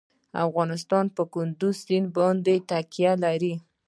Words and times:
افغانستان 0.45 1.05
په 1.15 1.23
کندز 1.33 1.75
سیند 1.85 2.07
باندې 2.17 2.55
تکیه 2.69 3.13
لري. 3.23 3.53